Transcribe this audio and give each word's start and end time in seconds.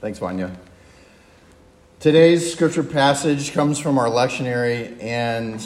Thanks, 0.00 0.20
Vanya. 0.20 0.56
Today's 1.98 2.52
scripture 2.52 2.84
passage 2.84 3.52
comes 3.52 3.80
from 3.80 3.98
our 3.98 4.06
lectionary, 4.06 4.96
and 5.02 5.60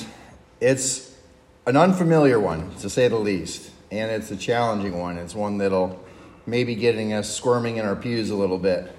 it's 0.58 1.14
an 1.66 1.77
unfamiliar 1.77 2.40
one, 2.40 2.74
to 2.76 2.88
say 2.88 3.08
the 3.08 3.18
least. 3.18 3.71
And 3.90 4.10
it's 4.10 4.30
a 4.30 4.37
challenging 4.37 4.98
one. 4.98 5.18
It's 5.18 5.34
one 5.34 5.58
that'll 5.58 6.03
maybe 6.46 6.74
getting 6.74 7.12
us 7.12 7.30
squirming 7.30 7.76
in 7.76 7.84
our 7.84 7.95
pews 7.95 8.30
a 8.30 8.34
little 8.34 8.56
bit. 8.56 8.90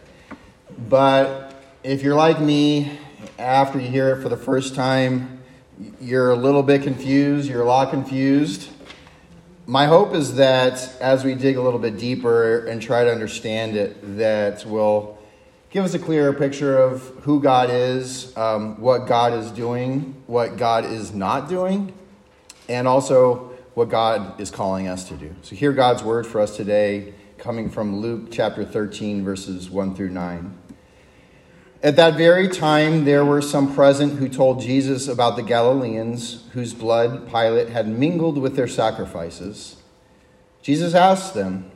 But 0.87 1.55
if 1.81 2.03
you're 2.03 2.13
like 2.13 2.39
me, 2.39 2.99
after 3.39 3.79
you 3.79 3.89
hear 3.89 4.09
it 4.09 4.21
for 4.21 4.29
the 4.29 4.37
first 4.37 4.75
time, 4.75 5.41
you're 5.99 6.29
a 6.29 6.35
little 6.35 6.61
bit 6.61 6.83
confused, 6.83 7.49
you're 7.49 7.63
a 7.63 7.67
lot 7.67 7.89
confused. 7.89 8.69
My 9.65 9.87
hope 9.87 10.13
is 10.13 10.35
that 10.35 10.95
as 11.01 11.23
we 11.23 11.33
dig 11.33 11.57
a 11.57 11.61
little 11.63 11.79
bit 11.79 11.97
deeper 11.97 12.67
and 12.67 12.79
try 12.79 13.03
to 13.03 13.11
understand 13.11 13.75
it, 13.75 14.17
that 14.17 14.63
we'll 14.63 15.17
give 15.73 15.83
us 15.83 15.95
a 15.95 15.99
clearer 15.99 16.31
picture 16.31 16.77
of 16.77 17.01
who 17.23 17.41
God 17.41 17.71
is, 17.71 18.37
um, 18.37 18.79
what 18.79 19.07
God 19.07 19.33
is 19.33 19.49
doing, 19.49 20.15
what 20.27 20.55
God 20.55 20.85
is 20.85 21.15
not 21.15 21.49
doing, 21.49 21.91
and 22.69 22.87
also 22.87 23.51
what 23.73 23.89
God 23.89 24.39
is 24.39 24.51
calling 24.51 24.87
us 24.87 25.07
to 25.09 25.15
do. 25.15 25.33
So, 25.41 25.55
hear 25.55 25.73
God's 25.73 26.03
word 26.03 26.27
for 26.27 26.39
us 26.39 26.55
today, 26.55 27.15
coming 27.39 27.71
from 27.71 28.01
Luke 28.01 28.27
chapter 28.31 28.63
13, 28.63 29.23
verses 29.23 29.67
1 29.67 29.95
through 29.95 30.11
9. 30.11 30.55
At 31.81 31.95
that 31.95 32.17
very 32.17 32.49
time, 32.49 33.03
there 33.03 33.25
were 33.25 33.41
some 33.41 33.73
present 33.73 34.19
who 34.19 34.29
told 34.29 34.61
Jesus 34.61 35.07
about 35.07 35.37
the 35.37 35.43
Galileans 35.43 36.43
whose 36.51 36.75
blood 36.75 37.25
Pilate 37.25 37.69
had 37.69 37.87
mingled 37.87 38.37
with 38.37 38.55
their 38.55 38.67
sacrifices. 38.67 39.77
Jesus 40.61 40.93
asked 40.93 41.33
them, 41.33 41.71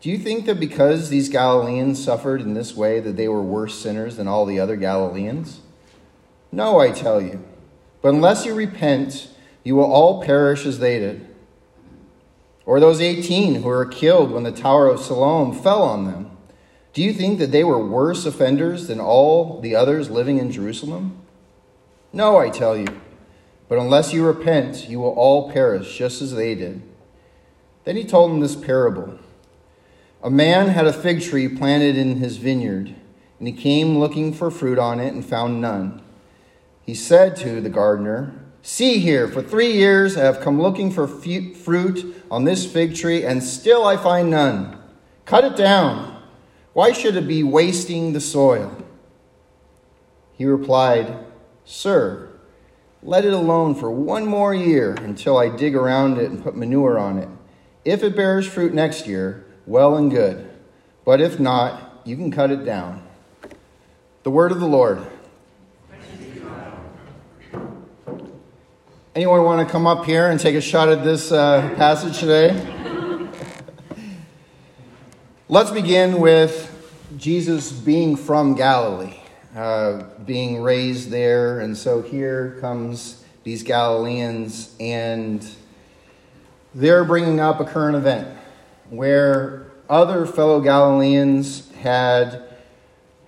do 0.00 0.10
you 0.10 0.18
think 0.18 0.46
that 0.46 0.60
because 0.60 1.08
these 1.08 1.28
Galileans 1.28 2.02
suffered 2.02 2.40
in 2.40 2.54
this 2.54 2.76
way 2.76 3.00
that 3.00 3.16
they 3.16 3.28
were 3.28 3.42
worse 3.42 3.78
sinners 3.78 4.16
than 4.16 4.28
all 4.28 4.44
the 4.44 4.60
other 4.60 4.76
Galileans? 4.76 5.60
No, 6.52 6.78
I 6.78 6.90
tell 6.90 7.20
you. 7.20 7.42
But 8.02 8.14
unless 8.14 8.46
you 8.46 8.54
repent, 8.54 9.28
you 9.64 9.74
will 9.74 9.90
all 9.90 10.22
perish 10.22 10.64
as 10.64 10.78
they 10.78 10.98
did. 10.98 11.26
Or 12.64 12.78
those 12.78 13.00
18 13.00 13.56
who 13.56 13.68
were 13.68 13.86
killed 13.86 14.30
when 14.30 14.42
the 14.42 14.52
Tower 14.52 14.88
of 14.88 15.00
Siloam 15.00 15.52
fell 15.52 15.82
on 15.82 16.04
them. 16.04 16.30
Do 16.92 17.02
you 17.02 17.12
think 17.12 17.38
that 17.38 17.52
they 17.52 17.64
were 17.64 17.84
worse 17.84 18.26
offenders 18.26 18.86
than 18.86 19.00
all 19.00 19.60
the 19.60 19.74
others 19.74 20.10
living 20.10 20.38
in 20.38 20.50
Jerusalem? 20.50 21.20
No, 22.12 22.38
I 22.38 22.48
tell 22.48 22.76
you. 22.76 22.86
But 23.68 23.78
unless 23.78 24.12
you 24.12 24.24
repent, 24.24 24.88
you 24.88 25.00
will 25.00 25.10
all 25.10 25.50
perish 25.50 25.98
just 25.98 26.22
as 26.22 26.34
they 26.34 26.54
did. 26.54 26.82
Then 27.84 27.96
he 27.96 28.04
told 28.04 28.30
them 28.30 28.40
this 28.40 28.56
parable. 28.56 29.18
A 30.26 30.30
man 30.30 30.70
had 30.70 30.88
a 30.88 30.92
fig 30.92 31.22
tree 31.22 31.46
planted 31.46 31.96
in 31.96 32.16
his 32.16 32.38
vineyard, 32.38 32.92
and 33.38 33.46
he 33.46 33.54
came 33.54 34.00
looking 34.00 34.32
for 34.32 34.50
fruit 34.50 34.76
on 34.76 34.98
it 34.98 35.14
and 35.14 35.24
found 35.24 35.60
none. 35.60 36.02
He 36.82 36.96
said 36.96 37.36
to 37.36 37.60
the 37.60 37.70
gardener, 37.70 38.34
See 38.60 38.98
here, 38.98 39.28
for 39.28 39.40
three 39.40 39.70
years 39.70 40.16
I 40.16 40.24
have 40.24 40.40
come 40.40 40.60
looking 40.60 40.90
for 40.90 41.06
fruit 41.06 42.24
on 42.28 42.42
this 42.42 42.66
fig 42.66 42.96
tree, 42.96 43.24
and 43.24 43.40
still 43.40 43.86
I 43.86 43.96
find 43.96 44.28
none. 44.28 44.76
Cut 45.26 45.44
it 45.44 45.54
down. 45.54 46.20
Why 46.72 46.90
should 46.90 47.14
it 47.14 47.28
be 47.28 47.44
wasting 47.44 48.12
the 48.12 48.20
soil? 48.20 48.76
He 50.32 50.44
replied, 50.44 51.24
Sir, 51.64 52.30
let 53.00 53.24
it 53.24 53.32
alone 53.32 53.76
for 53.76 53.92
one 53.92 54.26
more 54.26 54.52
year 54.52 54.94
until 54.94 55.38
I 55.38 55.54
dig 55.54 55.76
around 55.76 56.18
it 56.18 56.32
and 56.32 56.42
put 56.42 56.56
manure 56.56 56.98
on 56.98 57.16
it. 57.18 57.28
If 57.84 58.02
it 58.02 58.16
bears 58.16 58.48
fruit 58.48 58.74
next 58.74 59.06
year, 59.06 59.45
well 59.66 59.96
and 59.96 60.10
good. 60.10 60.48
But 61.04 61.20
if 61.20 61.38
not, 61.40 62.00
you 62.04 62.16
can 62.16 62.30
cut 62.30 62.50
it 62.50 62.64
down. 62.64 63.02
The 64.22 64.30
word 64.30 64.52
of 64.52 64.60
the 64.60 64.66
Lord. 64.66 65.04
Anyone 69.14 69.44
want 69.44 69.66
to 69.66 69.72
come 69.72 69.86
up 69.86 70.04
here 70.04 70.28
and 70.30 70.38
take 70.38 70.54
a 70.54 70.60
shot 70.60 70.88
at 70.88 71.02
this 71.02 71.32
uh, 71.32 71.74
passage 71.76 72.18
today? 72.18 72.54
Let's 75.48 75.70
begin 75.70 76.20
with 76.20 76.72
Jesus 77.16 77.72
being 77.72 78.16
from 78.16 78.54
Galilee, 78.54 79.16
uh, 79.54 80.02
being 80.24 80.60
raised 80.60 81.10
there. 81.10 81.60
And 81.60 81.76
so 81.76 82.02
here 82.02 82.58
comes 82.60 83.24
these 83.42 83.62
Galileans, 83.62 84.74
and 84.80 85.48
they're 86.74 87.04
bringing 87.04 87.40
up 87.40 87.60
a 87.60 87.64
current 87.64 87.96
event 87.96 88.28
where 88.90 89.70
other 89.88 90.26
fellow 90.26 90.60
Galileans 90.60 91.72
had 91.74 92.42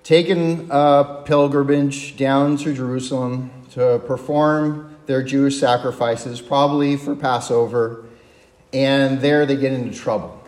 taken 0.03 0.69
a 0.71 1.23
pilgrimage 1.25 2.17
down 2.17 2.57
to 2.59 2.75
Jerusalem 2.75 3.51
to 3.73 4.01
perform 4.07 4.97
their 5.07 5.23
Jewish 5.23 5.59
sacrifices, 5.59 6.41
probably 6.41 6.97
for 6.97 7.15
Passover, 7.15 8.05
and 8.73 9.21
there 9.21 9.47
they 9.47 9.57
get 9.57 9.73
into 9.73 9.97
trouble. 9.97 10.43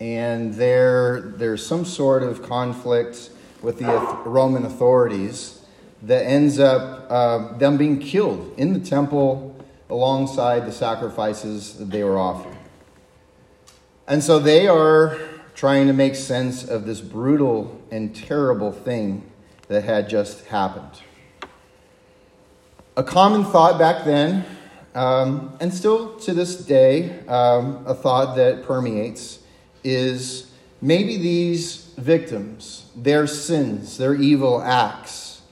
And 0.00 0.54
there, 0.54 1.20
there's 1.20 1.64
some 1.64 1.84
sort 1.84 2.22
of 2.22 2.42
conflict 2.42 3.30
with 3.62 3.78
the 3.78 4.18
Roman 4.24 4.64
authorities 4.64 5.60
that 6.02 6.26
ends 6.26 6.58
up 6.58 7.06
uh, 7.08 7.56
them 7.58 7.76
being 7.76 8.00
killed 8.00 8.54
in 8.56 8.72
the 8.72 8.80
temple 8.80 9.54
alongside 9.88 10.66
the 10.66 10.72
sacrifices 10.72 11.74
that 11.78 11.90
they 11.90 12.02
were 12.02 12.18
offering. 12.18 12.51
And 14.06 14.22
so 14.22 14.38
they 14.38 14.66
are 14.66 15.18
trying 15.54 15.86
to 15.86 15.92
make 15.92 16.14
sense 16.14 16.64
of 16.64 16.86
this 16.86 17.00
brutal 17.00 17.80
and 17.90 18.14
terrible 18.14 18.72
thing 18.72 19.30
that 19.68 19.84
had 19.84 20.08
just 20.08 20.46
happened. 20.46 21.02
A 22.96 23.02
common 23.02 23.44
thought 23.44 23.78
back 23.78 24.04
then, 24.04 24.44
um, 24.94 25.56
and 25.60 25.72
still 25.72 26.18
to 26.20 26.34
this 26.34 26.56
day, 26.56 27.20
um, 27.26 27.84
a 27.86 27.94
thought 27.94 28.36
that 28.36 28.64
permeates, 28.64 29.38
is 29.84 30.50
maybe 30.80 31.16
these 31.16 31.94
victims, 31.96 32.86
their 32.96 33.26
sins, 33.26 33.96
their 33.98 34.14
evil 34.14 34.60
acts, 34.62 35.42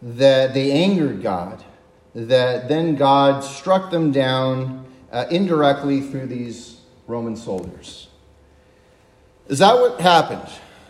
that 0.00 0.54
they 0.54 0.70
angered 0.70 1.22
God, 1.22 1.64
that 2.14 2.68
then 2.68 2.94
God 2.94 3.40
struck 3.42 3.90
them 3.90 4.12
down 4.12 4.86
uh, 5.12 5.26
indirectly 5.30 6.00
through 6.00 6.26
these 6.26 6.75
Roman 7.06 7.36
soldiers. 7.36 8.08
Is 9.48 9.60
that 9.60 9.74
what 9.74 10.00
happened? 10.00 10.48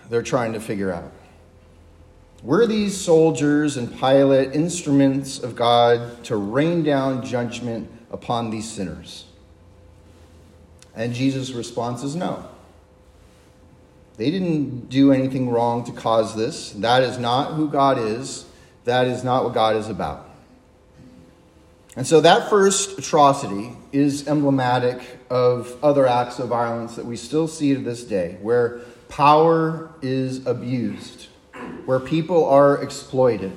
They're 0.08 0.22
trying 0.22 0.52
to 0.54 0.60
figure 0.60 0.92
out. 0.92 1.12
Were 2.42 2.66
these 2.66 2.96
soldiers 2.96 3.76
and 3.76 3.92
Pilate 3.98 4.54
instruments 4.54 5.38
of 5.38 5.56
God 5.56 6.22
to 6.24 6.36
rain 6.36 6.82
down 6.82 7.24
judgment 7.24 7.90
upon 8.10 8.50
these 8.50 8.70
sinners? 8.70 9.24
And 10.94 11.12
Jesus' 11.12 11.52
response 11.52 12.02
is 12.02 12.14
no. 12.14 12.48
They 14.16 14.30
didn't 14.30 14.88
do 14.88 15.12
anything 15.12 15.50
wrong 15.50 15.84
to 15.84 15.92
cause 15.92 16.34
this. 16.34 16.70
That 16.72 17.02
is 17.02 17.18
not 17.18 17.54
who 17.54 17.68
God 17.68 17.98
is. 17.98 18.46
That 18.84 19.06
is 19.06 19.22
not 19.22 19.44
what 19.44 19.52
God 19.52 19.76
is 19.76 19.88
about. 19.88 20.25
And 21.96 22.06
so 22.06 22.20
that 22.20 22.50
first 22.50 22.98
atrocity 22.98 23.72
is 23.90 24.28
emblematic 24.28 25.00
of 25.30 25.82
other 25.82 26.06
acts 26.06 26.38
of 26.38 26.50
violence 26.50 26.94
that 26.96 27.06
we 27.06 27.16
still 27.16 27.48
see 27.48 27.72
to 27.72 27.80
this 27.80 28.04
day, 28.04 28.36
where 28.42 28.80
power 29.08 29.90
is 30.02 30.46
abused, 30.46 31.28
where 31.86 31.98
people 31.98 32.44
are 32.44 32.82
exploited, 32.82 33.52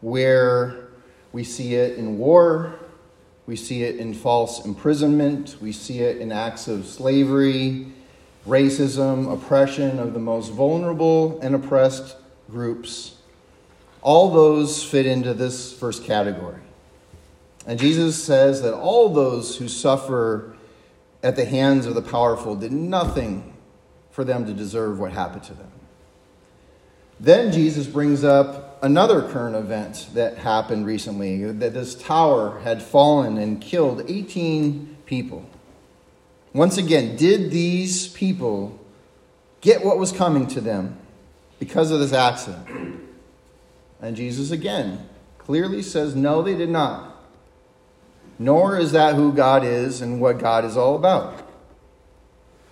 where 0.00 0.88
we 1.32 1.44
see 1.44 1.76
it 1.76 1.96
in 1.96 2.18
war, 2.18 2.74
we 3.46 3.54
see 3.54 3.84
it 3.84 3.96
in 3.96 4.14
false 4.14 4.64
imprisonment, 4.64 5.56
we 5.60 5.70
see 5.70 6.00
it 6.00 6.16
in 6.16 6.32
acts 6.32 6.66
of 6.66 6.86
slavery, 6.86 7.86
racism, 8.48 9.32
oppression 9.32 10.00
of 10.00 10.12
the 10.12 10.18
most 10.18 10.50
vulnerable 10.50 11.38
and 11.40 11.54
oppressed 11.54 12.16
groups. 12.50 13.14
All 14.02 14.30
those 14.32 14.82
fit 14.82 15.06
into 15.06 15.34
this 15.34 15.72
first 15.72 16.04
category. 16.04 16.63
And 17.66 17.78
Jesus 17.78 18.22
says 18.22 18.62
that 18.62 18.74
all 18.74 19.08
those 19.08 19.56
who 19.56 19.68
suffer 19.68 20.54
at 21.22 21.36
the 21.36 21.44
hands 21.44 21.86
of 21.86 21.94
the 21.94 22.02
powerful 22.02 22.54
did 22.54 22.72
nothing 22.72 23.54
for 24.10 24.24
them 24.24 24.46
to 24.46 24.52
deserve 24.52 25.00
what 25.00 25.12
happened 25.12 25.42
to 25.44 25.54
them. 25.54 25.70
Then 27.18 27.52
Jesus 27.52 27.86
brings 27.86 28.22
up 28.22 28.82
another 28.82 29.22
current 29.22 29.56
event 29.56 30.08
that 30.14 30.36
happened 30.36 30.84
recently 30.84 31.44
that 31.52 31.72
this 31.72 31.94
tower 31.94 32.60
had 32.60 32.82
fallen 32.82 33.38
and 33.38 33.60
killed 33.60 34.02
18 34.08 34.98
people. 35.06 35.48
Once 36.52 36.76
again, 36.76 37.16
did 37.16 37.50
these 37.50 38.08
people 38.08 38.78
get 39.60 39.82
what 39.82 39.98
was 39.98 40.12
coming 40.12 40.46
to 40.48 40.60
them 40.60 40.96
because 41.58 41.90
of 41.90 41.98
this 41.98 42.12
accident? 42.12 43.00
And 44.02 44.14
Jesus 44.14 44.50
again 44.50 45.08
clearly 45.38 45.82
says, 45.82 46.14
no, 46.14 46.42
they 46.42 46.54
did 46.54 46.68
not 46.68 47.13
nor 48.38 48.76
is 48.78 48.92
that 48.92 49.14
who 49.14 49.32
God 49.32 49.64
is 49.64 50.00
and 50.00 50.20
what 50.20 50.38
God 50.38 50.64
is 50.64 50.76
all 50.76 50.96
about. 50.96 51.48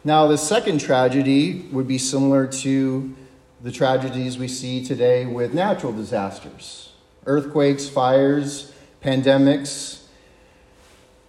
Now, 0.05 0.27
the 0.27 0.39
second 0.39 0.81
tragedy 0.81 1.69
would 1.71 1.87
be 1.87 1.99
similar 1.99 2.47
to 2.47 3.15
the 3.63 3.71
tragedies 3.71 4.39
we 4.39 4.49
see 4.49 4.85
today 4.85 5.25
with 5.27 5.55
natural 5.55 5.93
disasters, 5.93 6.93
earthquakes, 7.27 7.89
fires, 7.89 8.73
pandemics, 9.03 10.03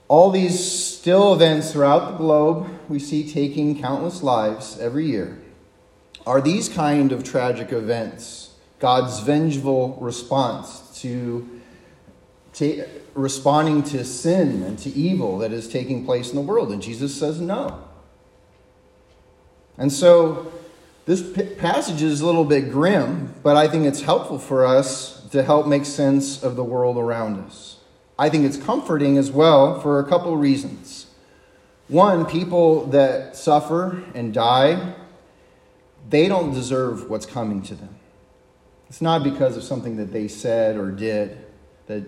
all 0.07 0.31
these 0.31 0.63
still 0.63 1.33
events 1.33 1.71
throughout 1.71 2.11
the 2.11 2.17
globe 2.17 2.67
we 2.89 2.99
see 2.99 3.29
taking 3.29 3.79
countless 3.79 4.21
lives 4.21 4.79
every 4.79 5.05
year. 5.05 5.39
Are 6.25 6.41
these 6.41 6.69
kind 6.69 7.11
of 7.11 7.23
tragic 7.23 7.71
events 7.71 8.51
God's 8.79 9.21
vengeful 9.21 9.97
response 10.01 10.99
to 11.01 11.52
ta- 12.53 12.85
responding 13.13 13.83
to 13.83 14.03
sin 14.03 14.63
and 14.63 14.77
to 14.79 14.89
evil 14.91 15.37
that 15.39 15.51
is 15.51 15.67
taking 15.67 16.05
place 16.05 16.29
in 16.29 16.35
the 16.35 16.41
world? 16.41 16.71
And 16.71 16.81
Jesus 16.81 17.17
says 17.17 17.41
no. 17.41 17.83
And 19.77 19.91
so 19.91 20.51
this 21.05 21.21
passage 21.57 22.01
is 22.01 22.21
a 22.21 22.25
little 22.25 22.45
bit 22.45 22.71
grim, 22.71 23.33
but 23.43 23.57
I 23.57 23.67
think 23.67 23.85
it's 23.85 24.01
helpful 24.01 24.39
for 24.39 24.65
us 24.65 25.27
to 25.31 25.43
help 25.43 25.67
make 25.67 25.85
sense 25.85 26.43
of 26.43 26.55
the 26.55 26.63
world 26.63 26.97
around 26.97 27.39
us. 27.39 27.77
I 28.17 28.29
think 28.29 28.45
it's 28.45 28.57
comforting 28.57 29.17
as 29.17 29.31
well 29.31 29.79
for 29.81 29.99
a 29.99 30.05
couple 30.05 30.37
reasons. 30.37 31.07
One, 31.87 32.25
people 32.25 32.85
that 32.87 33.35
suffer 33.35 34.03
and 34.13 34.33
die, 34.33 34.93
they 36.09 36.27
don't 36.27 36.53
deserve 36.53 37.09
what's 37.09 37.25
coming 37.25 37.61
to 37.63 37.75
them. 37.75 37.95
It's 38.89 39.01
not 39.01 39.23
because 39.23 39.57
of 39.57 39.63
something 39.63 39.97
that 39.97 40.13
they 40.13 40.27
said 40.27 40.77
or 40.77 40.91
did. 40.91 41.37
That 41.87 42.03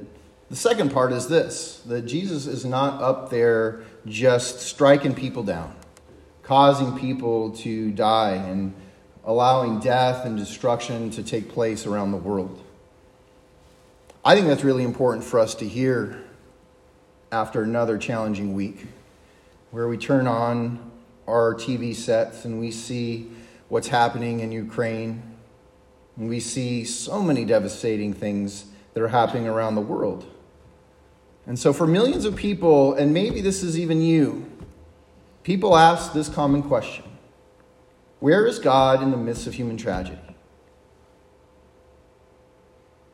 the 0.50 0.56
second 0.56 0.92
part 0.92 1.12
is 1.12 1.28
this 1.28 1.82
that 1.86 2.04
Jesus 2.04 2.46
is 2.48 2.66
not 2.66 3.02
up 3.02 3.30
there 3.30 3.84
just 4.06 4.60
striking 4.60 5.16
people 5.16 5.44
down 5.44 5.76
causing 6.46 6.98
people 6.98 7.50
to 7.50 7.92
die 7.92 8.34
and 8.34 8.74
allowing 9.26 9.80
death 9.80 10.26
and 10.26 10.38
destruction 10.38 11.10
to 11.10 11.24
take 11.24 11.50
place 11.50 11.88
around 11.88 12.12
the 12.12 12.18
world. 12.18 12.64
I 14.24 14.36
think 14.36 14.48
that's 14.48 14.64
really 14.64 14.84
important 14.84 15.26
for 15.26 15.40
us 15.40 15.56
to 15.56 15.68
hear 15.68 16.24
after 17.32 17.64
another 17.64 17.98
challenging 17.98 18.54
week 18.54 18.86
where 19.72 19.88
we 19.88 19.98
turn 19.98 20.28
on 20.28 20.92
our 21.28 21.56
TV 21.56 21.96
sets 21.96 22.46
and 22.46 22.60
we 22.60 22.70
see 22.70 23.32
what's 23.68 23.88
happening 23.88 24.40
in 24.40 24.52
Ukraine. 24.52 25.24
And 26.16 26.30
we 26.30 26.40
see 26.40 26.86
so 26.86 27.22
many 27.24 27.44
devastating 27.44 28.14
things 28.14 28.66
that 28.94 29.02
are 29.02 29.08
happening 29.08 29.48
around 29.48 29.74
the 29.74 29.82
world. 29.82 30.26
And 31.48 31.60
so, 31.60 31.74
for 31.74 31.86
millions 31.86 32.26
of 32.26 32.36
people, 32.36 32.94
and 32.96 33.14
maybe 33.14 33.40
this 33.42 33.62
is 33.62 33.78
even 33.78 34.02
you, 34.02 34.52
People 35.46 35.78
ask 35.78 36.12
this 36.12 36.28
common 36.28 36.64
question 36.64 37.06
Where 38.20 38.48
is 38.48 38.58
God 38.58 39.02
in 39.04 39.12
the 39.12 39.18
midst 39.18 39.46
of 39.46 39.54
human 39.54 39.78
tragedy? 39.78 40.18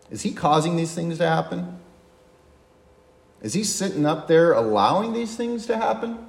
Is 0.10 0.22
he 0.22 0.32
causing 0.32 0.78
these 0.78 0.94
things 0.96 1.18
to 1.18 1.28
happen? 1.28 1.78
Is 3.42 3.54
he 3.54 3.66
sitting 3.66 4.06
up 4.06 4.28
there 4.28 4.54
allowing 4.54 5.14
these 5.14 5.36
things 5.36 5.66
to 5.66 5.76
happen? 5.76 6.26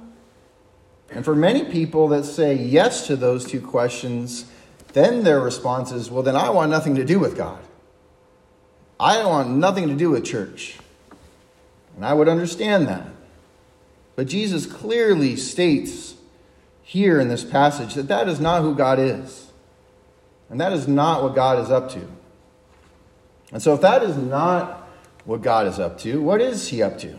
And 1.09 1.23
for 1.23 1.35
many 1.35 1.63
people 1.65 2.09
that 2.09 2.25
say 2.25 2.53
yes 2.53 3.07
to 3.07 3.15
those 3.15 3.45
two 3.45 3.61
questions, 3.61 4.45
then 4.91 5.23
their 5.23 5.39
response 5.39 5.91
is, 5.91 6.09
well, 6.11 6.23
then 6.23 6.35
I 6.35 6.49
want 6.49 6.71
nothing 6.71 6.95
to 6.95 7.05
do 7.05 7.19
with 7.19 7.37
God. 7.37 7.59
I 8.99 9.23
want 9.25 9.51
nothing 9.51 9.87
to 9.89 9.95
do 9.95 10.09
with 10.09 10.25
church. 10.25 10.79
And 11.95 12.05
I 12.05 12.13
would 12.13 12.27
understand 12.27 12.87
that. 12.87 13.07
But 14.15 14.27
Jesus 14.27 14.65
clearly 14.65 15.35
states 15.35 16.15
here 16.81 17.19
in 17.19 17.29
this 17.29 17.43
passage 17.43 17.93
that 17.95 18.07
that 18.07 18.27
is 18.27 18.39
not 18.39 18.61
who 18.61 18.75
God 18.75 18.99
is. 18.99 19.51
And 20.49 20.59
that 20.61 20.73
is 20.73 20.87
not 20.87 21.23
what 21.23 21.33
God 21.33 21.59
is 21.59 21.71
up 21.71 21.89
to. 21.91 22.07
And 23.51 23.61
so, 23.61 23.73
if 23.73 23.81
that 23.81 24.03
is 24.03 24.17
not 24.17 24.87
what 25.25 25.41
God 25.41 25.67
is 25.67 25.79
up 25.79 25.97
to, 25.99 26.21
what 26.21 26.41
is 26.41 26.67
he 26.67 26.81
up 26.81 26.97
to? 26.99 27.17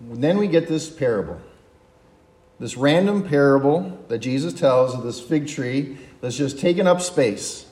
Then 0.00 0.38
we 0.38 0.46
get 0.48 0.68
this 0.68 0.88
parable. 0.90 1.40
This 2.60 2.76
random 2.76 3.28
parable 3.28 4.04
that 4.08 4.18
Jesus 4.18 4.52
tells 4.52 4.94
of 4.94 5.02
this 5.04 5.20
fig 5.20 5.46
tree 5.46 5.98
that's 6.20 6.36
just 6.36 6.58
taken 6.58 6.86
up 6.86 7.00
space 7.00 7.67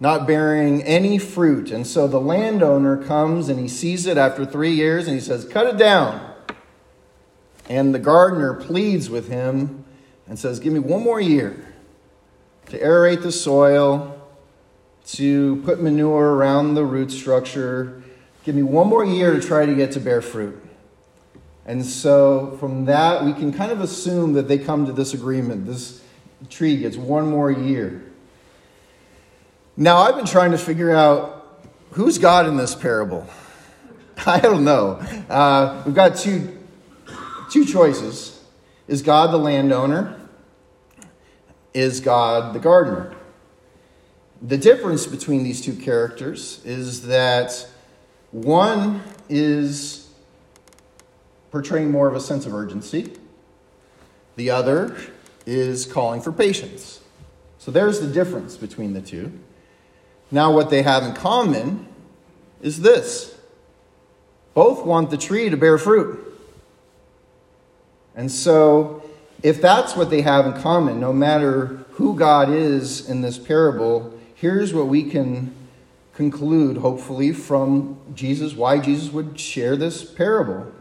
not 0.00 0.26
bearing 0.26 0.82
any 0.82 1.18
fruit. 1.18 1.70
And 1.70 1.86
so 1.86 2.06
the 2.06 2.20
landowner 2.20 2.96
comes 2.96 3.48
and 3.48 3.58
he 3.58 3.68
sees 3.68 4.06
it 4.06 4.18
after 4.18 4.44
three 4.44 4.72
years 4.72 5.06
and 5.06 5.14
he 5.14 5.20
says, 5.20 5.44
Cut 5.44 5.66
it 5.66 5.76
down. 5.76 6.32
And 7.68 7.94
the 7.94 7.98
gardener 7.98 8.54
pleads 8.54 9.08
with 9.08 9.28
him 9.28 9.84
and 10.26 10.38
says, 10.38 10.60
Give 10.60 10.72
me 10.72 10.80
one 10.80 11.02
more 11.02 11.20
year 11.20 11.74
to 12.66 12.78
aerate 12.78 13.22
the 13.22 13.32
soil, 13.32 14.10
to 15.06 15.62
put 15.64 15.82
manure 15.82 16.34
around 16.34 16.74
the 16.74 16.84
root 16.84 17.10
structure. 17.10 18.02
Give 18.44 18.54
me 18.54 18.62
one 18.62 18.88
more 18.88 19.04
year 19.04 19.32
to 19.32 19.40
try 19.40 19.66
to 19.66 19.74
get 19.74 19.92
to 19.92 20.00
bear 20.00 20.20
fruit. 20.20 20.60
And 21.66 21.84
so 21.84 22.56
from 22.60 22.86
that, 22.86 23.24
we 23.24 23.32
can 23.32 23.52
kind 23.52 23.72
of 23.72 23.80
assume 23.80 24.34
that 24.34 24.48
they 24.48 24.58
come 24.58 24.86
to 24.86 24.92
this 24.92 25.14
agreement. 25.14 25.66
This 25.66 26.02
tree 26.50 26.76
gets 26.76 26.96
one 26.96 27.26
more 27.30 27.50
year. 27.50 28.02
Now, 29.76 29.98
I've 29.98 30.14
been 30.14 30.24
trying 30.24 30.52
to 30.52 30.58
figure 30.58 30.94
out 30.94 31.64
who's 31.90 32.18
God 32.18 32.46
in 32.46 32.56
this 32.56 32.76
parable. 32.76 33.26
I 34.26 34.38
don't 34.38 34.64
know. 34.64 35.00
Uh, 35.28 35.82
we've 35.84 35.96
got 35.96 36.16
two, 36.16 36.56
two 37.50 37.64
choices. 37.64 38.40
Is 38.86 39.02
God 39.02 39.32
the 39.32 39.36
landowner? 39.36 40.20
Is 41.72 41.98
God 41.98 42.54
the 42.54 42.60
gardener? 42.60 43.16
The 44.40 44.58
difference 44.58 45.06
between 45.06 45.42
these 45.42 45.60
two 45.60 45.74
characters 45.74 46.64
is 46.64 47.08
that 47.08 47.66
one 48.30 49.02
is 49.28 50.08
portraying 51.50 51.90
more 51.90 52.06
of 52.06 52.14
a 52.14 52.20
sense 52.20 52.46
of 52.46 52.54
urgency, 52.54 53.12
the 54.36 54.50
other 54.50 54.96
is 55.46 55.84
calling 55.84 56.20
for 56.20 56.30
patience. 56.30 57.00
So 57.58 57.72
there's 57.72 57.98
the 58.00 58.06
difference 58.06 58.56
between 58.56 58.92
the 58.92 59.00
two. 59.00 59.32
Now, 60.34 60.50
what 60.50 60.68
they 60.68 60.82
have 60.82 61.04
in 61.04 61.14
common 61.14 61.86
is 62.60 62.80
this 62.80 63.38
both 64.52 64.84
want 64.84 65.10
the 65.10 65.16
tree 65.16 65.48
to 65.48 65.56
bear 65.56 65.78
fruit. 65.78 66.18
And 68.16 68.32
so, 68.32 69.08
if 69.44 69.62
that's 69.62 69.94
what 69.94 70.10
they 70.10 70.22
have 70.22 70.44
in 70.44 70.60
common, 70.60 70.98
no 70.98 71.12
matter 71.12 71.84
who 71.92 72.16
God 72.16 72.50
is 72.50 73.08
in 73.08 73.20
this 73.20 73.38
parable, 73.38 74.12
here's 74.34 74.74
what 74.74 74.88
we 74.88 75.04
can 75.04 75.54
conclude, 76.14 76.78
hopefully, 76.78 77.32
from 77.32 77.96
Jesus, 78.12 78.54
why 78.54 78.80
Jesus 78.80 79.12
would 79.12 79.38
share 79.38 79.76
this 79.76 80.02
parable. 80.02 80.72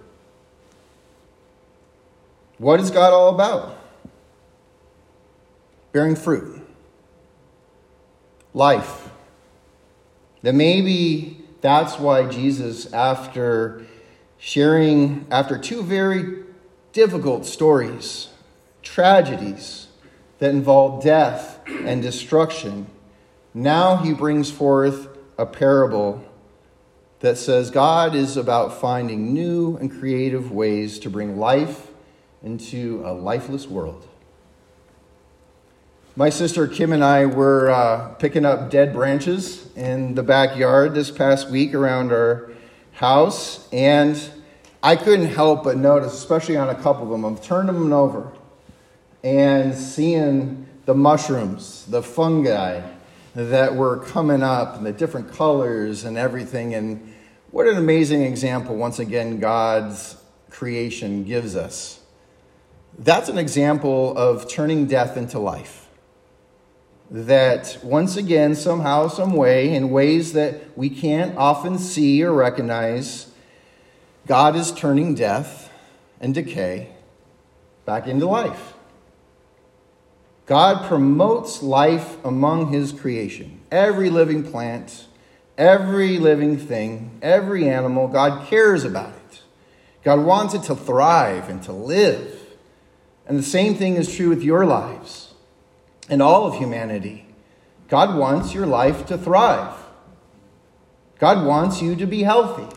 What 2.58 2.80
is 2.80 2.90
God 2.90 3.14
all 3.14 3.36
about? 3.36 3.78
Bearing 5.92 6.16
fruit, 6.16 6.60
life, 8.56 9.03
that 10.44 10.54
maybe 10.54 11.44
that's 11.62 11.98
why 11.98 12.28
Jesus, 12.28 12.92
after 12.94 13.86
sharing, 14.38 15.26
after 15.32 15.58
two 15.58 15.82
very 15.82 16.44
difficult 16.92 17.46
stories, 17.46 18.28
tragedies 18.84 19.88
that 20.40 20.52
involve 20.52 21.04
death 21.04 21.60
and 21.68 22.02
destruction, 22.02 22.86
now 23.54 23.98
he 23.98 24.14
brings 24.14 24.52
forth 24.52 25.08
a 25.38 25.46
parable 25.46 26.24
that 27.22 27.38
says 27.38 27.72
God 27.72 28.14
is 28.14 28.36
about 28.36 28.80
finding 28.82 29.34
new 29.34 29.78
and 29.78 29.90
creative 29.90 30.52
ways 30.52 31.00
to 31.00 31.10
bring 31.10 31.38
life 31.38 31.88
into 32.44 33.02
a 33.06 33.14
lifeless 33.14 33.66
world. 33.66 34.06
My 36.16 36.30
sister 36.30 36.68
Kim 36.68 36.94
and 36.94 37.04
I 37.04 37.26
were 37.26 37.72
uh, 37.72 38.10
picking 38.20 38.46
up 38.46 38.70
dead 38.70 38.94
branches 38.94 39.68
in 39.76 40.14
the 40.14 40.22
backyard 40.22 40.94
this 40.94 41.10
past 41.10 41.50
week 41.50 41.74
around 41.74 42.12
our 42.12 42.52
house, 42.92 43.68
and 43.74 44.22
I 44.84 44.96
couldn't 44.96 45.30
help 45.30 45.64
but 45.64 45.76
notice, 45.76 46.14
especially 46.14 46.56
on 46.56 46.70
a 46.70 46.76
couple 46.76 47.06
of 47.06 47.10
them, 47.10 47.24
I'm 47.24 47.40
turning 47.40 47.74
them 47.74 47.92
over 47.92 48.32
and 49.24 49.74
seeing 49.74 50.68
the 50.86 50.94
mushrooms, 50.94 51.88
the 51.88 52.04
fungi 52.04 52.88
that 53.34 53.74
were 53.74 53.98
coming 53.98 54.44
up, 54.44 54.76
and 54.76 54.86
the 54.86 54.94
different 54.94 55.34
colors 55.34 56.04
and 56.04 56.16
everything. 56.16 56.76
And 56.76 57.12
what 57.50 57.66
an 57.66 57.78
amazing 57.78 58.22
example, 58.22 58.76
once 58.76 59.00
again, 59.00 59.40
God's 59.40 60.16
creation 60.52 61.24
gives 61.24 61.56
us. 61.56 62.02
That's 63.00 63.30
an 63.30 63.40
example 63.40 64.16
of 64.16 64.48
turning 64.48 64.86
death 64.86 65.18
into 65.18 65.40
life 65.40 65.83
that 67.12 67.78
once 67.84 68.16
again, 68.18 68.56
somehow, 68.56 69.08
some 69.08 69.34
way, 69.34 69.74
in 69.74 69.90
ways 69.90 70.34
that 70.34 70.78
we 70.78 70.90
can't 70.90 71.38
often 71.38 71.78
see 71.78 72.24
or 72.24 72.34
recognize, 72.34 73.32
God 74.26 74.56
is 74.56 74.72
turning 74.72 75.14
death 75.14 75.72
and 76.20 76.34
decay 76.34 76.90
back 77.86 78.08
into 78.08 78.26
life. 78.26 78.74
God 80.46 80.88
promotes 80.88 81.62
life 81.62 82.18
among 82.26 82.72
his 82.72 82.92
creation. 82.92 83.62
Every 83.72 84.10
living 84.10 84.44
plant, 84.44 85.08
every 85.58 86.18
living 86.18 86.58
thing, 86.58 87.18
every 87.22 87.70
animal, 87.70 88.08
God 88.08 88.48
cares 88.48 88.84
about 88.84 89.10
it. 89.10 89.42
God 90.04 90.20
wants 90.20 90.54
it 90.54 90.64
to 90.64 90.76
thrive 90.76 91.48
and 91.48 91.64
to 91.64 91.72
live. 91.72 92.40
And 93.26 93.40
the 93.40 93.44
same 93.44 93.76
thing 93.76 93.96
is 93.96 94.14
true 94.14 94.30
with 94.30 94.44
your 94.44 94.66
lives 94.66 95.33
and 96.10 96.22
all 96.22 96.46
of 96.46 96.56
humanity. 96.56 97.26
God 97.88 98.18
wants 98.18 98.54
your 98.54 98.66
life 98.66 99.06
to 99.08 99.18
thrive. 99.18 99.78
God 101.20 101.46
wants 101.46 101.82
you 101.82 101.96
to 101.96 102.06
be 102.06 102.24
healthy. 102.24 102.68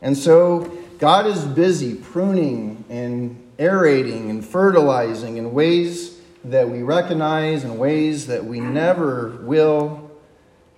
And 0.00 0.16
so 0.16 0.60
God 0.98 1.26
is 1.26 1.44
busy 1.44 1.94
pruning 1.94 2.84
and 2.88 3.42
aerating 3.58 4.30
and 4.30 4.44
fertilizing 4.44 5.36
in 5.36 5.52
ways 5.52 6.18
that 6.44 6.70
we 6.70 6.82
recognize 6.82 7.64
and 7.64 7.78
ways 7.78 8.28
that 8.28 8.44
we 8.44 8.60
never 8.60 9.30
will, 9.42 10.10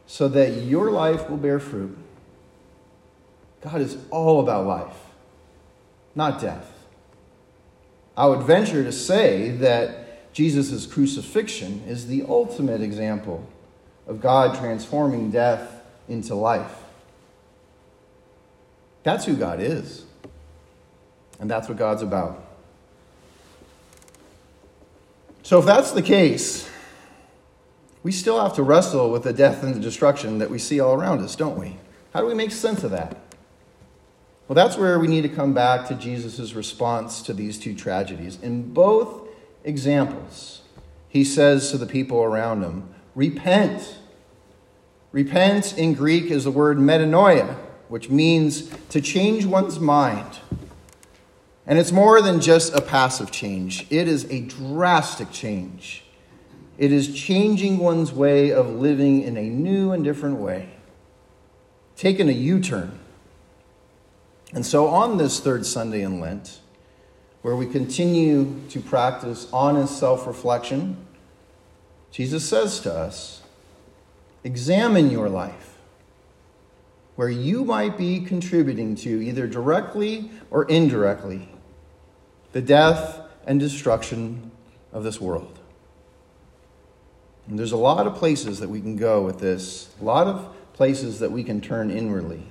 so 0.07 0.26
that 0.28 0.62
your 0.62 0.90
life 0.90 1.28
will 1.28 1.37
bear 1.37 1.61
fruit. 1.61 1.97
God 3.61 3.80
is 3.83 3.99
all 4.11 4.40
about 4.40 4.66
life, 4.66 4.97
not 6.14 6.40
death. 6.40 6.73
I 8.16 8.26
would 8.26 8.40
venture 8.40 8.83
to 8.83 8.92
say 8.92 9.50
that 9.50 10.08
Jesus' 10.38 10.87
crucifixion 10.87 11.83
is 11.88 12.07
the 12.07 12.23
ultimate 12.28 12.80
example 12.80 13.45
of 14.07 14.21
God 14.21 14.57
transforming 14.57 15.33
death 15.33 15.83
into 16.09 16.37
life. 16.37 16.76
That's 19.02 19.25
who 19.25 19.35
God 19.35 19.59
is. 19.59 20.04
And 21.40 21.50
that's 21.50 21.68
what 21.68 21.76
God's 21.76 22.02
about. 22.02 22.40
So, 25.42 25.59
if 25.59 25.64
that's 25.64 25.90
the 25.90 26.02
case, 26.02 26.71
we 28.04 28.12
still 28.12 28.40
have 28.40 28.54
to 28.54 28.62
wrestle 28.62 29.11
with 29.11 29.25
the 29.25 29.33
death 29.33 29.64
and 29.64 29.75
the 29.75 29.80
destruction 29.80 30.38
that 30.38 30.50
we 30.50 30.61
see 30.61 30.78
all 30.78 30.95
around 30.95 31.18
us, 31.18 31.35
don't 31.35 31.59
we? 31.59 31.78
How 32.14 32.21
do 32.21 32.28
we 32.28 32.35
make 32.35 32.52
sense 32.52 32.85
of 32.85 32.92
that? 32.92 33.16
Well, 34.47 34.54
that's 34.54 34.76
where 34.76 35.00
we 35.00 35.09
need 35.09 35.23
to 35.23 35.28
come 35.28 35.52
back 35.52 35.88
to 35.88 35.97
Jesus' 35.97 36.52
response 36.52 37.23
to 37.23 37.33
these 37.33 37.59
two 37.59 37.75
tragedies. 37.75 38.38
In 38.40 38.73
both 38.73 39.28
examples, 39.65 40.62
he 41.09 41.25
says 41.25 41.71
to 41.71 41.79
the 41.79 41.87
people 41.87 42.23
around 42.23 42.62
him, 42.62 42.88
Repent. 43.15 43.99
Repent 45.11 45.77
in 45.77 45.95
Greek 45.95 46.31
is 46.31 46.45
the 46.45 46.50
word 46.50 46.79
metanoia, 46.79 47.57
which 47.88 48.11
means 48.11 48.71
to 48.91 49.00
change 49.00 49.45
one's 49.45 49.81
mind. 49.81 50.38
And 51.67 51.79
it's 51.79 51.93
more 51.93 52.23
than 52.23 52.41
just 52.41 52.75
a 52.75 52.81
passive 52.81 53.31
change, 53.31 53.87
it 53.91 54.09
is 54.09 54.25
a 54.31 54.41
drastic 54.41 55.31
change. 55.31 56.05
It 56.79 56.93
is 56.93 57.12
changing 57.12 57.79
one's 57.79 58.12
way 58.12 58.53
of 58.53 58.71
living 58.71 59.23
in 59.23 59.37
a 59.37 59.43
new 59.43 59.91
and 59.91 60.05
different 60.05 60.37
way, 60.37 60.71
taking 61.97 62.29
a 62.29 62.33
U 62.33 62.61
turn. 62.61 62.97
And 64.55 64.65
so, 64.65 64.87
on 64.87 65.19
this 65.19 65.41
third 65.41 65.67
Sunday 65.67 66.03
in 66.03 66.21
Lent, 66.21 66.61
where 67.49 67.57
we 67.57 67.64
continue 67.64 68.61
to 68.69 68.78
practice 68.78 69.49
honest 69.55 69.99
self 69.99 70.26
reflection, 70.26 70.95
Jesus 72.11 72.47
says 72.47 72.78
to 72.81 72.93
us, 72.93 73.40
Examine 74.45 75.11
your 75.11 75.31
life, 75.31 75.78
where 77.17 77.31
you 77.31 77.64
might 77.64 77.97
be 77.97 78.21
contributing 78.21 78.95
to, 78.97 79.23
either 79.23 79.47
directly 79.47 80.31
or 80.50 80.67
indirectly, 80.67 81.49
the 82.52 82.61
death 82.61 83.19
and 83.47 83.59
destruction 83.59 84.50
of 84.93 85.02
this 85.02 85.19
world. 85.19 85.59
And 87.49 87.59
there's 87.59 87.73
a 87.73 87.78
lot 87.78 88.07
of 88.07 88.14
places 88.14 88.61
that 88.61 88.69
we 88.69 88.83
can 88.83 88.97
go 88.97 89.25
with 89.25 89.38
this, 89.38 89.88
a 90.02 90.05
lot 90.05 90.26
of 90.26 90.55
places 90.75 91.19
that 91.21 91.33
we 91.33 91.43
can 91.43 91.62
turn 91.62 91.90
inwardly. 91.90 92.43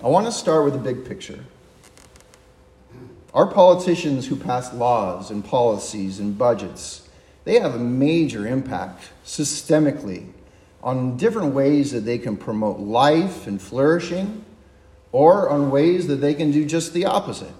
I 0.00 0.06
want 0.06 0.26
to 0.26 0.32
start 0.32 0.64
with 0.64 0.74
the 0.74 0.78
big 0.78 1.04
picture. 1.04 1.44
Our 3.32 3.46
politicians 3.46 4.26
who 4.26 4.36
pass 4.36 4.72
laws 4.72 5.30
and 5.30 5.44
policies 5.44 6.18
and 6.18 6.36
budgets, 6.36 7.08
they 7.44 7.60
have 7.60 7.74
a 7.74 7.78
major 7.78 8.46
impact 8.46 9.10
systemically 9.24 10.32
on 10.82 11.16
different 11.16 11.54
ways 11.54 11.92
that 11.92 12.00
they 12.00 12.18
can 12.18 12.36
promote 12.36 12.80
life 12.80 13.46
and 13.46 13.60
flourishing, 13.60 14.44
or 15.12 15.48
on 15.48 15.70
ways 15.70 16.06
that 16.06 16.16
they 16.16 16.34
can 16.34 16.50
do 16.50 16.64
just 16.64 16.92
the 16.92 17.04
opposite. 17.04 17.52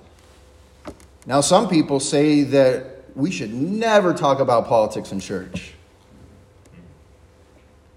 Now, 1.27 1.41
some 1.41 1.69
people 1.69 2.01
say 2.01 2.43
that 2.45 3.05
we 3.15 3.31
should 3.31 3.53
never 3.53 4.15
talk 4.15 4.41
about 4.41 4.67
politics 4.67 5.13
in 5.13 5.21
church. 5.21 5.75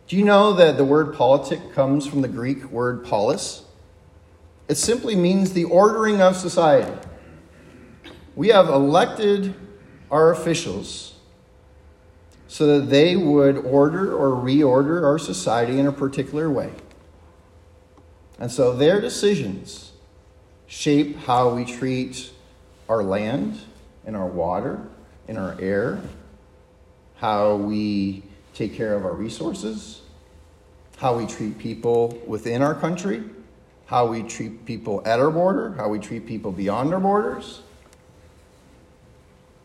Do 0.08 0.18
you 0.18 0.26
know 0.26 0.54
that 0.54 0.78
the 0.78 0.84
word 0.84 1.16
politic 1.16 1.74
comes 1.74 2.06
from 2.06 2.22
the 2.22 2.28
Greek 2.28 2.66
word 2.66 3.06
polis? 3.06 3.64
It 4.68 4.76
simply 4.76 5.16
means 5.16 5.54
the 5.54 5.64
ordering 5.64 6.22
of 6.22 6.36
society. 6.36 6.96
We 8.36 8.50
have 8.50 8.68
elected 8.68 9.54
our 10.10 10.32
officials 10.32 11.14
so 12.48 12.80
that 12.80 12.90
they 12.90 13.16
would 13.16 13.58
order 13.58 14.16
or 14.16 14.30
reorder 14.30 15.04
our 15.04 15.18
society 15.18 15.80
in 15.80 15.88
a 15.88 15.92
particular 15.92 16.50
way. 16.50 16.72
And 18.40 18.52
so 18.52 18.76
their 18.76 19.02
decisions 19.02 19.92
shape 20.68 21.18
how 21.18 21.54
we 21.54 21.66
treat 21.66 22.32
our 22.90 23.04
land 23.04 23.60
and 24.06 24.16
our 24.16 24.28
water 24.28 24.88
and 25.28 25.38
our 25.38 25.56
air, 25.60 26.02
how 27.16 27.56
we 27.56 28.24
take 28.54 28.76
care 28.76 28.94
of 28.96 29.06
our 29.06 29.14
resources, 29.14 30.02
how 30.98 31.18
we 31.18 31.26
treat 31.26 31.58
people 31.58 32.20
within 32.28 32.62
our 32.62 32.76
country, 32.76 33.24
how 33.86 34.06
we 34.06 34.24
treat 34.24 34.66
people 34.66 35.02
at 35.06 35.20
our 35.20 35.32
border, 35.32 35.74
how 35.74 35.90
we 35.90 36.00
treat 36.00 36.26
people 36.26 36.52
beyond 36.52 36.94
our 36.94 37.00
borders. 37.00 37.62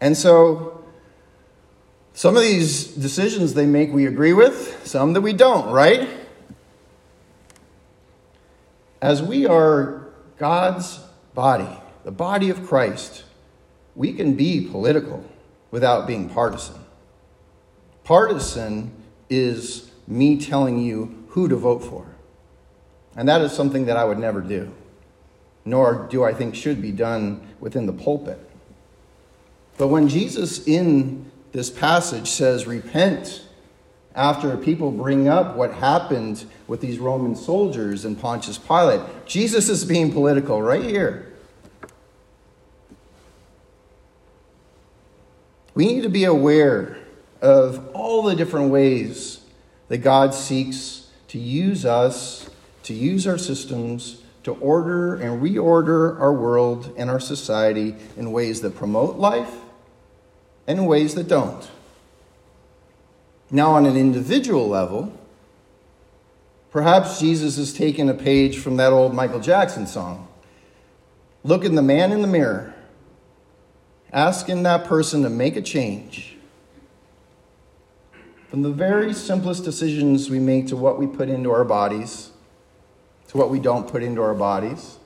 And 0.00 0.16
so, 0.16 0.84
some 2.12 2.36
of 2.36 2.42
these 2.42 2.86
decisions 2.86 3.54
they 3.54 3.66
make 3.66 3.92
we 3.92 4.06
agree 4.06 4.32
with, 4.32 4.86
some 4.86 5.12
that 5.12 5.20
we 5.20 5.32
don't, 5.32 5.70
right? 5.70 6.08
As 9.00 9.22
we 9.22 9.46
are 9.46 10.08
God's 10.38 11.00
body, 11.34 11.68
the 12.04 12.10
body 12.10 12.50
of 12.50 12.66
Christ, 12.66 13.24
we 13.94 14.12
can 14.12 14.34
be 14.34 14.66
political 14.68 15.24
without 15.70 16.06
being 16.06 16.28
partisan. 16.28 16.76
Partisan 18.04 18.92
is 19.28 19.90
me 20.06 20.40
telling 20.40 20.78
you 20.80 21.24
who 21.28 21.48
to 21.48 21.56
vote 21.56 21.84
for. 21.84 22.06
And 23.14 23.28
that 23.28 23.40
is 23.40 23.52
something 23.52 23.86
that 23.86 23.96
I 23.96 24.04
would 24.04 24.18
never 24.18 24.40
do, 24.40 24.72
nor 25.64 26.06
do 26.10 26.24
I 26.24 26.32
think 26.32 26.54
should 26.54 26.80
be 26.80 26.92
done 26.92 27.46
within 27.60 27.86
the 27.86 27.92
pulpit. 27.92 28.47
But 29.78 29.88
when 29.88 30.08
Jesus 30.08 30.66
in 30.66 31.30
this 31.52 31.70
passage 31.70 32.28
says, 32.28 32.66
Repent, 32.66 33.42
after 34.14 34.56
people 34.56 34.90
bring 34.90 35.28
up 35.28 35.56
what 35.56 35.72
happened 35.74 36.44
with 36.66 36.80
these 36.80 36.98
Roman 36.98 37.36
soldiers 37.36 38.04
and 38.04 38.20
Pontius 38.20 38.58
Pilate, 38.58 39.00
Jesus 39.24 39.68
is 39.68 39.84
being 39.84 40.12
political 40.12 40.60
right 40.60 40.82
here. 40.82 41.32
We 45.74 45.86
need 45.86 46.02
to 46.02 46.08
be 46.08 46.24
aware 46.24 46.98
of 47.40 47.88
all 47.94 48.24
the 48.24 48.34
different 48.34 48.72
ways 48.72 49.42
that 49.86 49.98
God 49.98 50.34
seeks 50.34 51.06
to 51.28 51.38
use 51.38 51.84
us, 51.84 52.50
to 52.82 52.92
use 52.94 53.28
our 53.28 53.38
systems, 53.38 54.22
to 54.42 54.54
order 54.54 55.14
and 55.14 55.40
reorder 55.40 56.18
our 56.20 56.32
world 56.32 56.92
and 56.96 57.08
our 57.08 57.20
society 57.20 57.94
in 58.16 58.32
ways 58.32 58.60
that 58.62 58.74
promote 58.74 59.18
life 59.18 59.52
and 60.68 60.78
in 60.78 60.84
ways 60.84 61.16
that 61.16 61.26
don't. 61.26 61.68
Now, 63.50 63.72
on 63.72 63.86
an 63.86 63.96
individual 63.96 64.68
level, 64.68 65.18
perhaps 66.70 67.18
Jesus 67.18 67.56
has 67.56 67.72
taken 67.72 68.10
a 68.10 68.14
page 68.14 68.58
from 68.58 68.76
that 68.76 68.92
old 68.92 69.14
Michael 69.14 69.40
Jackson 69.40 69.86
song. 69.86 70.28
Looking 71.42 71.74
the 71.74 71.82
man 71.82 72.12
in 72.12 72.20
the 72.20 72.28
mirror 72.28 72.74
asking 74.12 74.62
that 74.62 74.84
person 74.84 75.22
to 75.22 75.30
make 75.30 75.56
a 75.56 75.62
change. 75.62 76.36
From 78.48 78.62
the 78.62 78.70
very 78.70 79.12
simplest 79.12 79.64
decisions 79.64 80.30
we 80.30 80.38
make 80.38 80.66
to 80.68 80.76
what 80.76 80.98
we 80.98 81.06
put 81.06 81.28
into 81.28 81.50
our 81.50 81.64
bodies, 81.64 82.30
to 83.28 83.36
what 83.36 83.50
we 83.50 83.60
don't 83.60 83.86
put 83.86 84.02
into 84.02 84.22
our 84.22 84.34
bodies, 84.34 84.98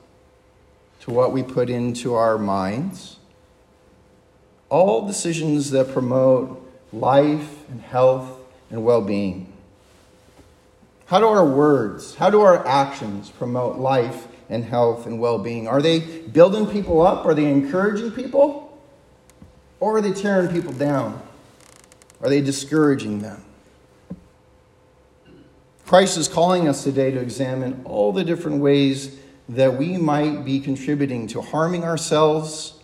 to 1.01 1.11
what 1.11 1.33
we 1.33 1.43
put 1.43 1.69
into 1.69 2.13
our 2.13 2.37
minds, 2.37 3.17
all 4.73 5.05
decisions 5.05 5.69
that 5.69 5.93
promote 5.93 6.59
life 6.91 7.69
and 7.69 7.79
health 7.79 8.39
and 8.71 8.83
well 8.83 9.01
being. 9.01 9.53
How 11.05 11.19
do 11.19 11.27
our 11.27 11.45
words, 11.45 12.15
how 12.15 12.31
do 12.31 12.41
our 12.41 12.65
actions 12.65 13.29
promote 13.29 13.77
life 13.77 14.27
and 14.49 14.65
health 14.65 15.05
and 15.05 15.19
well 15.19 15.37
being? 15.37 15.67
Are 15.67 15.79
they 15.79 15.99
building 15.99 16.65
people 16.65 17.05
up? 17.05 17.23
Are 17.23 17.35
they 17.35 17.51
encouraging 17.51 18.13
people? 18.13 18.75
Or 19.79 19.97
are 19.97 20.01
they 20.01 20.11
tearing 20.11 20.51
people 20.51 20.73
down? 20.73 21.21
Are 22.19 22.29
they 22.29 22.41
discouraging 22.41 23.19
them? 23.19 23.45
Christ 25.85 26.17
is 26.17 26.27
calling 26.27 26.67
us 26.67 26.83
today 26.83 27.11
to 27.11 27.19
examine 27.19 27.83
all 27.85 28.11
the 28.11 28.23
different 28.23 28.59
ways 28.59 29.19
that 29.49 29.77
we 29.77 29.97
might 29.97 30.43
be 30.43 30.59
contributing 30.59 31.27
to 31.27 31.41
harming 31.41 31.83
ourselves 31.83 32.79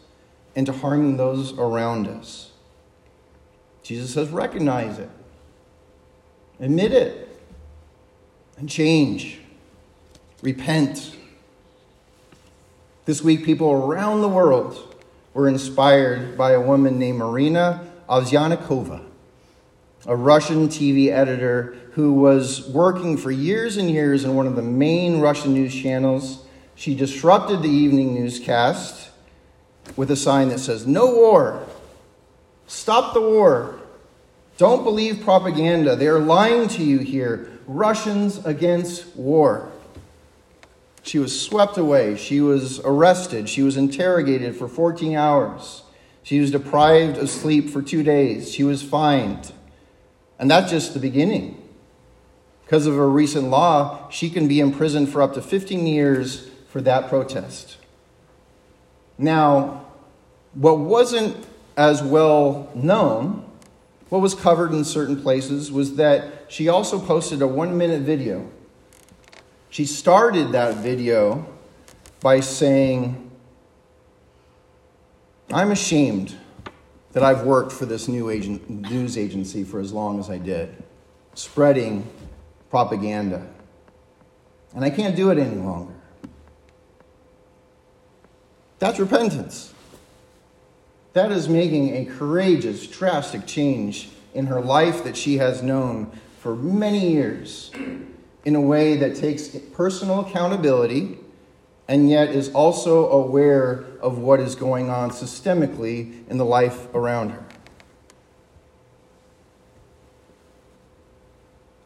and 0.55 0.65
to 0.65 0.73
harming 0.73 1.17
those 1.17 1.57
around 1.57 2.07
us. 2.07 2.51
Jesus 3.83 4.13
says, 4.13 4.29
recognize 4.29 4.99
it, 4.99 5.09
admit 6.59 6.91
it, 6.91 7.41
and 8.57 8.69
change. 8.69 9.39
Repent. 10.41 11.15
This 13.05 13.23
week, 13.23 13.43
people 13.43 13.71
around 13.71 14.21
the 14.21 14.27
world 14.27 14.95
were 15.33 15.47
inspired 15.47 16.37
by 16.37 16.51
a 16.51 16.61
woman 16.61 16.99
named 16.99 17.17
Marina 17.17 17.85
Ovsyannikova, 18.07 19.03
a 20.05 20.15
Russian 20.15 20.67
TV 20.67 21.09
editor 21.09 21.75
who 21.93 22.13
was 22.13 22.67
working 22.69 23.17
for 23.17 23.31
years 23.31 23.77
and 23.77 23.89
years 23.89 24.23
in 24.23 24.35
one 24.35 24.47
of 24.47 24.55
the 24.55 24.61
main 24.61 25.19
Russian 25.19 25.53
news 25.53 25.73
channels. 25.73 26.45
She 26.75 26.95
disrupted 26.95 27.61
the 27.61 27.69
evening 27.69 28.13
newscast 28.13 29.09
with 29.95 30.11
a 30.11 30.15
sign 30.15 30.49
that 30.49 30.59
says, 30.59 30.85
No 30.85 31.13
war. 31.13 31.65
Stop 32.67 33.13
the 33.13 33.21
war. 33.21 33.79
Don't 34.57 34.83
believe 34.83 35.23
propaganda. 35.23 35.95
They 35.95 36.07
are 36.07 36.19
lying 36.19 36.67
to 36.69 36.83
you 36.83 36.99
here. 36.99 37.49
Russians 37.65 38.45
against 38.45 39.15
war. 39.15 39.71
She 41.01 41.17
was 41.17 41.39
swept 41.41 41.77
away. 41.77 42.15
She 42.17 42.41
was 42.41 42.79
arrested. 42.81 43.49
She 43.49 43.63
was 43.63 43.77
interrogated 43.77 44.55
for 44.55 44.67
14 44.67 45.15
hours. 45.15 45.83
She 46.21 46.39
was 46.39 46.51
deprived 46.51 47.17
of 47.17 47.29
sleep 47.29 47.69
for 47.69 47.81
two 47.81 48.03
days. 48.03 48.51
She 48.53 48.63
was 48.63 48.83
fined. 48.83 49.51
And 50.37 50.51
that's 50.51 50.69
just 50.69 50.93
the 50.93 50.99
beginning. 50.99 51.59
Because 52.65 52.85
of 52.85 52.95
a 52.95 53.07
recent 53.07 53.49
law, 53.49 54.07
she 54.09 54.29
can 54.29 54.47
be 54.47 54.59
imprisoned 54.59 55.09
for 55.09 55.23
up 55.23 55.33
to 55.33 55.41
15 55.41 55.87
years 55.87 56.47
for 56.67 56.81
that 56.81 57.09
protest. 57.09 57.78
Now, 59.19 59.85
what 60.53 60.79
wasn't 60.79 61.45
as 61.75 62.01
well 62.01 62.71
known, 62.73 63.45
what 64.07 64.21
was 64.21 64.33
covered 64.33 64.71
in 64.71 64.85
certain 64.85 65.21
places, 65.21 65.71
was 65.71 65.95
that 65.97 66.45
she 66.47 66.69
also 66.69 66.97
posted 66.97 67.41
a 67.41 67.47
one 67.47 67.77
minute 67.77 68.03
video. 68.03 68.49
She 69.69 69.85
started 69.85 70.53
that 70.53 70.77
video 70.77 71.45
by 72.21 72.39
saying, 72.39 73.29
I'm 75.51 75.71
ashamed 75.71 76.35
that 77.11 77.21
I've 77.21 77.43
worked 77.43 77.73
for 77.73 77.85
this 77.85 78.07
new 78.07 78.29
agent, 78.29 78.69
news 78.69 79.17
agency 79.17 79.65
for 79.65 79.81
as 79.81 79.91
long 79.91 80.19
as 80.19 80.29
I 80.29 80.37
did, 80.37 80.81
spreading 81.33 82.07
propaganda. 82.69 83.45
And 84.73 84.85
I 84.85 84.89
can't 84.89 85.15
do 85.15 85.29
it 85.29 85.37
any 85.37 85.57
longer. 85.57 85.98
That's 88.79 88.99
repentance. 88.99 89.73
That 91.13 91.31
is 91.31 91.49
making 91.49 91.95
a 91.95 92.05
courageous, 92.05 92.87
drastic 92.87 93.45
change 93.45 94.09
in 94.33 94.47
her 94.47 94.61
life 94.61 95.03
that 95.03 95.17
she 95.17 95.37
has 95.37 95.61
known 95.61 96.11
for 96.39 96.55
many 96.55 97.11
years 97.11 97.71
in 98.45 98.55
a 98.55 98.61
way 98.61 98.95
that 98.95 99.15
takes 99.15 99.49
personal 99.49 100.21
accountability 100.21 101.17
and 101.87 102.09
yet 102.09 102.29
is 102.29 102.49
also 102.49 103.09
aware 103.09 103.83
of 104.01 104.19
what 104.19 104.39
is 104.39 104.55
going 104.55 104.89
on 104.89 105.09
systemically 105.09 106.27
in 106.29 106.37
the 106.37 106.45
life 106.45 106.87
around 106.93 107.31
her. 107.31 107.43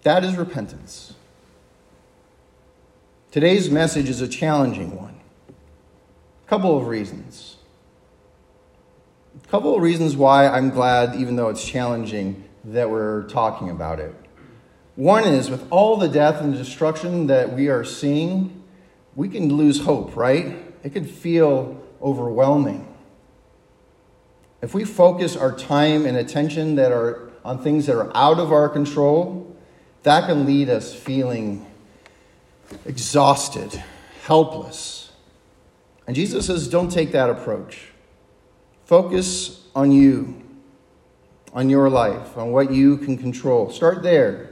That 0.04 0.26
is 0.26 0.36
repentance. 0.36 1.14
Today's 3.32 3.70
message 3.72 4.10
is 4.10 4.20
a 4.20 4.28
challenging 4.28 4.96
one. 4.96 5.13
A 6.46 6.50
couple 6.50 6.78
of 6.78 6.88
reasons. 6.88 7.58
A 9.44 9.48
couple 9.48 9.76
of 9.76 9.82
reasons 9.82 10.16
why 10.16 10.48
I'm 10.48 10.70
glad, 10.70 11.16
even 11.16 11.36
though 11.36 11.50
it's 11.50 11.66
challenging, 11.66 12.44
that 12.66 12.90
we're 12.90 13.24
talking 13.24 13.70
about 13.70 14.00
it. 14.00 14.14
One 14.96 15.24
is 15.24 15.50
with 15.50 15.66
all 15.72 15.98
the 15.98 16.08
death 16.08 16.42
and 16.42 16.54
destruction 16.54 17.28
that 17.28 17.54
we 17.54 17.68
are 17.68 17.84
seeing, 17.84 18.64
we 19.16 19.28
can 19.30 19.54
lose 19.54 19.82
hope, 19.82 20.16
right? 20.16 20.56
It 20.84 20.94
could 20.94 21.10
feel 21.10 21.82
overwhelming. 22.02 22.88
If 24.62 24.74
we 24.74 24.86
focus 24.86 25.36
our 25.36 25.52
time 25.52 26.06
and 26.06 26.16
attention 26.16 26.76
that 26.76 26.92
are 26.92 27.32
on 27.44 27.62
things 27.62 27.88
that 27.88 27.96
are 27.96 28.16
out 28.16 28.40
of 28.40 28.52
our 28.52 28.70
control, 28.70 29.56
that 30.04 30.28
can 30.28 30.46
lead 30.46 30.70
us 30.70 30.94
feeling 30.94 31.66
exhausted, 32.86 33.84
helpless. 34.26 35.03
And 36.06 36.16
Jesus 36.16 36.46
says, 36.46 36.68
don't 36.68 36.90
take 36.90 37.12
that 37.14 37.30
approach. 37.30 37.90
Focus 38.86 39.66
on 39.76 39.92
you, 39.92 40.42
on 41.54 41.70
your 41.70 41.90
life, 41.90 42.38
on 42.38 42.52
what 42.52 42.72
you 42.72 42.98
can 42.98 43.18
control. 43.18 43.72
Start 43.72 44.04
there. 44.04 44.50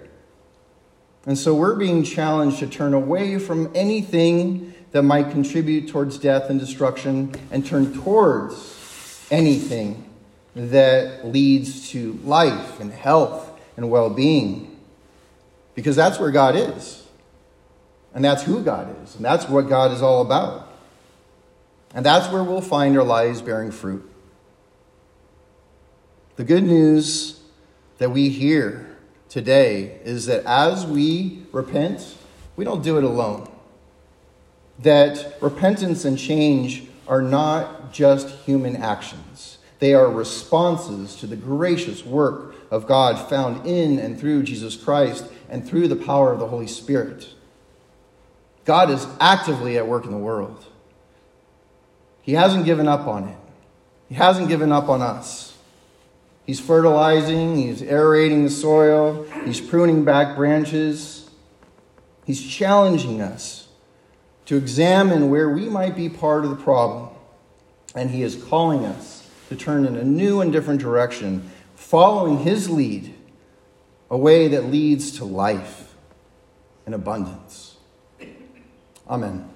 And 1.25 1.37
so 1.37 1.53
we're 1.53 1.75
being 1.75 2.03
challenged 2.03 2.59
to 2.59 2.67
turn 2.67 2.93
away 2.93 3.37
from 3.37 3.71
anything 3.75 4.73
that 4.91 5.03
might 5.03 5.31
contribute 5.31 5.89
towards 5.89 6.17
death 6.17 6.49
and 6.49 6.59
destruction 6.59 7.33
and 7.51 7.65
turn 7.65 7.93
towards 7.93 9.25
anything 9.29 10.09
that 10.55 11.25
leads 11.25 11.89
to 11.89 12.13
life 12.23 12.79
and 12.79 12.91
health 12.91 13.59
and 13.77 13.89
well 13.89 14.09
being. 14.09 14.79
Because 15.75 15.95
that's 15.95 16.19
where 16.19 16.31
God 16.31 16.55
is. 16.55 17.05
And 18.13 18.25
that's 18.25 18.43
who 18.43 18.61
God 18.61 18.95
is. 19.03 19.15
And 19.15 19.23
that's 19.23 19.47
what 19.47 19.69
God 19.69 19.91
is 19.91 20.01
all 20.01 20.21
about. 20.21 20.70
And 21.93 22.05
that's 22.05 22.31
where 22.31 22.43
we'll 22.43 22.61
find 22.61 22.97
our 22.97 23.03
lives 23.03 23.41
bearing 23.41 23.71
fruit. 23.71 24.09
The 26.37 26.43
good 26.43 26.63
news 26.63 27.39
that 27.97 28.09
we 28.09 28.29
hear 28.29 28.97
today 29.29 29.99
is 30.03 30.25
that 30.25 30.45
as 30.45 30.85
we 30.85 31.43
repent, 31.51 32.15
we 32.55 32.65
don't 32.65 32.81
do 32.81 32.97
it 32.97 33.03
alone. 33.03 33.49
That 34.79 35.37
repentance 35.41 36.05
and 36.05 36.17
change 36.17 36.83
are 37.07 37.21
not 37.21 37.91
just 37.91 38.29
human 38.45 38.75
actions, 38.77 39.57
they 39.79 39.93
are 39.93 40.09
responses 40.09 41.15
to 41.17 41.27
the 41.27 41.35
gracious 41.35 42.05
work 42.05 42.55
of 42.71 42.87
God 42.87 43.29
found 43.29 43.65
in 43.67 43.99
and 43.99 44.17
through 44.17 44.43
Jesus 44.43 44.75
Christ 44.75 45.25
and 45.49 45.67
through 45.67 45.87
the 45.87 45.95
power 45.95 46.31
of 46.31 46.39
the 46.39 46.47
Holy 46.47 46.67
Spirit. 46.67 47.27
God 48.63 48.89
is 48.89 49.05
actively 49.19 49.77
at 49.77 49.87
work 49.87 50.05
in 50.05 50.11
the 50.11 50.17
world. 50.17 50.65
He 52.21 52.33
hasn't 52.33 52.65
given 52.65 52.87
up 52.87 53.07
on 53.07 53.27
it, 53.27 53.37
He 54.09 54.15
hasn't 54.15 54.47
given 54.47 54.71
up 54.71 54.89
on 54.89 55.01
us. 55.01 55.57
He's 56.45 56.59
fertilizing, 56.59 57.57
He's 57.57 57.81
aerating 57.81 58.43
the 58.43 58.49
soil, 58.49 59.25
He's 59.45 59.61
pruning 59.61 60.03
back 60.03 60.35
branches, 60.35 61.29
He's 62.25 62.41
challenging 62.41 63.21
us 63.21 63.67
to 64.45 64.57
examine 64.57 65.29
where 65.29 65.49
we 65.49 65.69
might 65.69 65.95
be 65.95 66.09
part 66.09 66.43
of 66.43 66.49
the 66.49 66.57
problem. 66.57 67.09
And 67.95 68.09
He 68.09 68.23
is 68.23 68.35
calling 68.35 68.85
us 68.85 69.29
to 69.49 69.55
turn 69.55 69.85
in 69.85 69.95
a 69.95 70.03
new 70.03 70.41
and 70.41 70.51
different 70.51 70.81
direction, 70.81 71.49
following 71.75 72.39
His 72.39 72.69
lead 72.69 73.13
a 74.09 74.17
way 74.17 74.49
that 74.49 74.65
leads 74.65 75.17
to 75.17 75.25
life 75.25 75.95
and 76.85 76.93
abundance. 76.93 77.77
Amen. 79.09 79.50